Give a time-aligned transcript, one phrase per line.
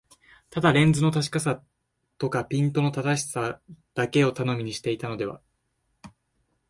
[0.49, 1.61] ただレンズの確かさ
[2.17, 3.61] とかピントの正しさ
[3.93, 5.41] だけを頼みにしていたのでは、